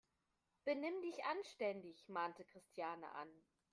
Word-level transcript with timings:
Benimm 0.65 0.99
dich 1.03 1.25
anständig!, 1.25 2.09
mahnte 2.09 2.43
Christiane 2.43 3.07
an. 3.11 3.27